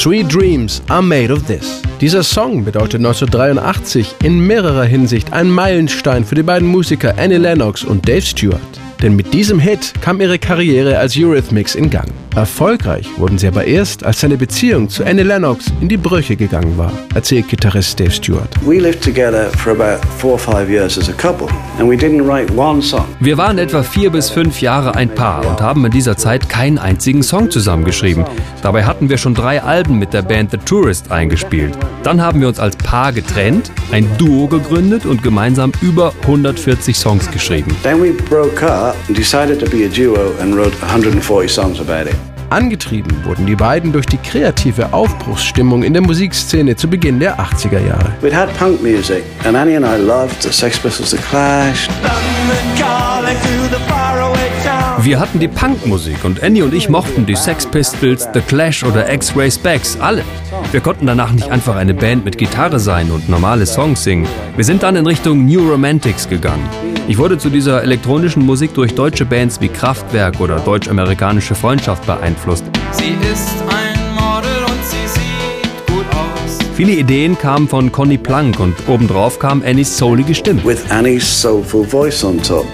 [0.00, 1.82] Sweet Dreams are made of this.
[2.00, 7.84] Dieser Song bedeutet 1983 in mehrerer Hinsicht ein Meilenstein für die beiden Musiker Annie Lennox
[7.84, 8.80] und Dave Stewart.
[9.02, 12.08] Denn mit diesem Hit kam ihre Karriere als Eurythmics in Gang.
[12.36, 16.78] Erfolgreich wurden sie aber erst, als seine Beziehung zu Annie Lennox in die Brüche gegangen
[16.78, 18.48] war, erzählt Gitarrist Dave Stewart.
[23.20, 26.78] Wir waren etwa vier bis fünf Jahre ein Paar und haben in dieser Zeit keinen
[26.78, 28.24] einzigen Song zusammengeschrieben.
[28.62, 31.76] Dabei hatten wir schon drei Alben mit der Band The Tourist eingespielt.
[32.04, 37.28] Dann haben wir uns als Paar getrennt, ein Duo gegründet und gemeinsam über 140 Songs
[37.30, 37.76] geschrieben.
[37.82, 42.06] Then we broke up and decided to be a duo and wrote 140 songs about
[42.06, 42.16] it.
[42.50, 47.78] Angetrieben wurden die beiden durch die kreative Aufbruchsstimmung in der Musikszene zu Beginn der 80er
[47.78, 48.12] Jahre.
[48.20, 51.88] We'd had punk music and Annie and I loved the Sex Pistols, The Clash.
[55.02, 59.10] Wir hatten die Punkmusik und Annie und ich mochten die Sex Pistols, The Clash oder
[59.10, 60.22] X-Ray Specs, alle.
[60.72, 64.28] Wir konnten danach nicht einfach eine Band mit Gitarre sein und normale Songs singen.
[64.56, 66.68] Wir sind dann in Richtung New Romantics gegangen.
[67.08, 72.64] Ich wurde zu dieser elektronischen Musik durch deutsche Bands wie Kraftwerk oder Deutsch-Amerikanische Freundschaft beeinflusst.
[72.92, 76.58] Sie ist ein Model und sie sieht gut aus.
[76.76, 80.62] Viele Ideen kamen von Conny Plank und obendrauf kam Annies soulige Stimme.
[80.62, 82.66] With Annie's soulful voice on top.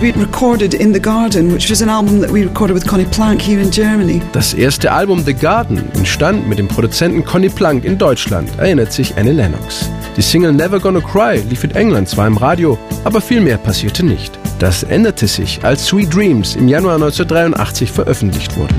[0.00, 3.42] We recorded In the Garden, which was an album that we recorded with Connie Plank
[3.42, 4.22] here in Germany.
[4.32, 9.18] Das erste Album The Garden entstand mit dem Produzenten Connie Plank in Deutschland, erinnert sich
[9.18, 9.90] Annie Lennox.
[10.16, 14.06] Die Single Never Gonna Cry lief in England zwar im Radio, aber viel mehr passierte
[14.06, 14.38] nicht.
[14.58, 18.74] Das änderte sich, als Sweet Dreams im Januar 1983 veröffentlicht wurde.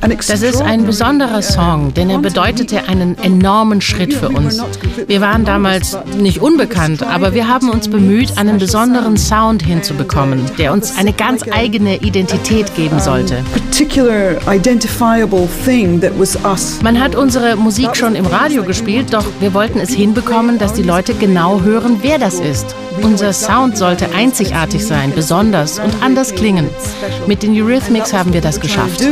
[0.00, 4.60] Das ist ein besonderer Song, denn er bedeutete einen enormen Schritt für uns.
[5.06, 10.72] Wir waren damals nicht unbekannt, aber wir haben uns bemüht, einen besonderen Sound hinzubekommen, der
[10.72, 13.36] uns eine ganz eigene Identität geben sollte.
[16.82, 20.82] Man hat unsere Musik schon im Radio gespielt, doch wir wollten es hinbekommen, dass die
[20.82, 22.74] Leute genau hören, wer das ist.
[23.02, 26.68] Unser Sound sollte einzigartig sein, besonders und anders klingen.
[27.26, 29.02] Mit den Eurythmics haben wir das geschafft.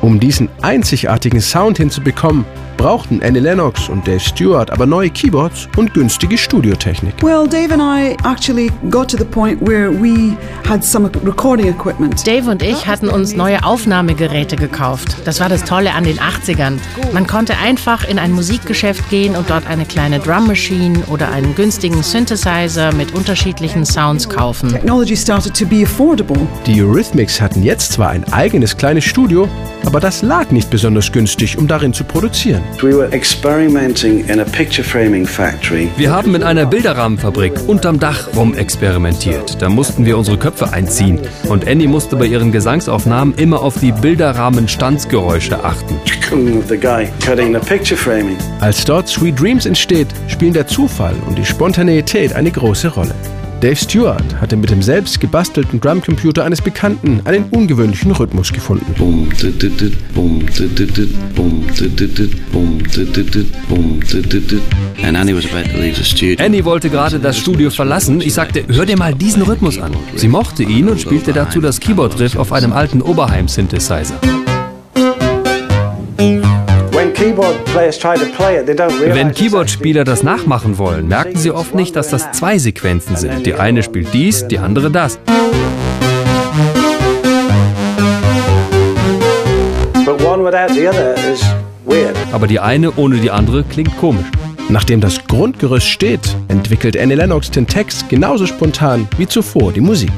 [0.00, 2.44] Um diesen einzigartigen Sound hinzubekommen,
[2.76, 7.14] brauchten Annie Lennox und Dave Stewart aber neue Keyboards und günstige Studiotechnik.
[7.22, 10.36] Well, Dave and I actually got to the point where we
[10.68, 12.26] had some recording equipment.
[12.26, 15.16] Dave und ich hatten uns neue Aufnahmegeräte gekauft.
[15.24, 16.78] Das war das Tolle an den 80ern.
[17.12, 21.54] Man konnte einfach in ein Musikgeschäft gehen und dort eine kleine Drum Machine oder einen
[21.54, 24.70] günstigen Synthesizer mit unterschiedlichen Sounds kaufen.
[24.70, 26.36] Technology started to be affordable.
[26.66, 29.48] Die Eurythmics hatten jetzt zwar ein eigenes kleines Studio,
[29.84, 32.61] aber das lag nicht besonders günstig, um darin zu produzieren.
[35.96, 39.60] Wir haben in einer Bilderrahmenfabrik unterm Dach rumexperimentiert.
[39.60, 43.92] Da mussten wir unsere Köpfe einziehen und Annie musste bei ihren Gesangsaufnahmen immer auf die
[43.92, 45.96] Bilderrahmen-Stanzgeräusche achten.
[48.60, 53.14] Als dort Sweet Dreams entsteht, spielen der Zufall und die Spontaneität eine große Rolle.
[53.62, 58.92] Dave Stewart hatte mit dem selbst gebastelten Drumcomputer eines Bekannten einen ungewöhnlichen Rhythmus gefunden.
[66.40, 68.20] Annie wollte gerade das Studio verlassen.
[68.20, 69.92] Ich sagte, hör dir mal diesen Rhythmus an.
[70.16, 74.18] Sie mochte ihn und spielte dazu das Keyboard-Riff auf einem alten Oberheim-Synthesizer.
[79.14, 83.46] Wenn Keyboard-Spieler das nachmachen wollen, merken sie oft nicht, dass das zwei Sequenzen sind.
[83.46, 85.20] Die eine spielt dies, die andere das.
[92.32, 94.26] Aber die eine ohne die andere klingt komisch.
[94.72, 100.10] Nachdem das Grundgerüst steht, entwickelt Annie Lennox den Text genauso spontan wie zuvor die Musik.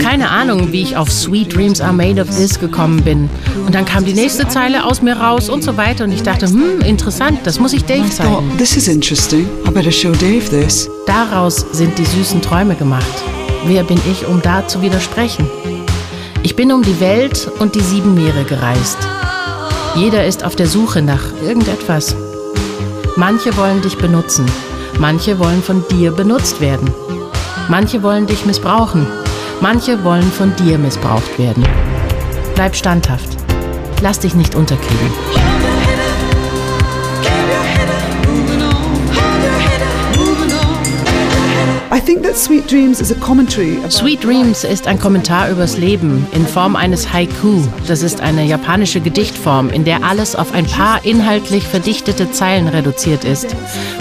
[0.00, 3.30] Keine Ahnung, wie ich auf Sweet Dreams Are Made of This gekommen bin.
[3.64, 6.04] Und dann kam die nächste Zeile aus mir raus und so weiter.
[6.04, 8.52] Und ich dachte, hm, interessant, das muss ich Dave zeigen.
[11.06, 13.06] Daraus sind die süßen Träume gemacht.
[13.64, 15.48] Wer bin ich, um da zu widersprechen?
[16.42, 18.98] Ich bin um die Welt und die sieben Meere gereist.
[19.96, 22.14] Jeder ist auf der Suche nach irgendetwas.
[23.16, 24.44] Manche wollen dich benutzen,
[24.98, 26.92] manche wollen von dir benutzt werden.
[27.68, 29.06] Manche wollen dich missbrauchen,
[29.60, 31.64] manche wollen von dir missbraucht werden.
[32.56, 33.36] Bleib standhaft.
[34.02, 35.63] Lass dich nicht unterkriegen.
[42.34, 43.78] Sweet Dreams is a commentary.
[43.90, 47.62] Sweet Dreams ist ein Kommentar übers Leben in Form eines Haiku.
[47.86, 53.24] Das ist eine japanische Gedichtform, in der alles auf ein paar inhaltlich verdichtete Zeilen reduziert
[53.24, 53.54] ist.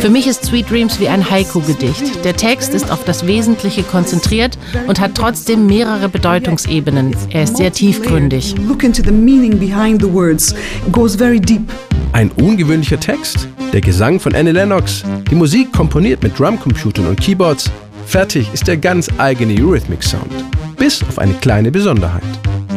[0.00, 2.24] Für mich ist Sweet Dreams wie ein Haiku-Gedicht.
[2.24, 7.14] Der Text ist auf das Wesentliche konzentriert und hat trotzdem mehrere Bedeutungsebenen.
[7.30, 8.54] Er ist sehr tiefgründig.
[8.66, 10.52] Look into the meaning behind the words.
[10.86, 11.70] It goes very deep.
[12.12, 17.70] Ein ungewöhnlicher Text, der Gesang von Annie Lennox, die Musik komponiert mit Drumcomputern und Keyboards.
[18.10, 20.32] Fertig ist der ganz eigene Eurythmic-Sound.
[20.76, 22.24] Bis auf eine kleine Besonderheit.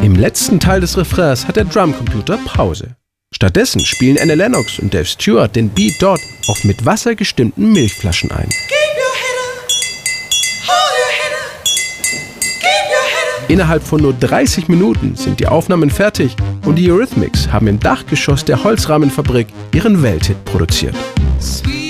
[0.03, 2.95] Im letzten Teil des Refrains hat der Drumcomputer Pause.
[3.33, 8.29] Stattdessen spielen Annie Lennox und Dave Stewart den Beat dort auf mit Wasser gestimmten Milchflaschen
[8.29, 8.47] ein.
[13.47, 18.45] Innerhalb von nur 30 Minuten sind die Aufnahmen fertig und die Eurythmics haben im Dachgeschoss
[18.45, 20.93] der Holzrahmenfabrik ihren Welthit produziert.
[21.41, 21.82] Sweet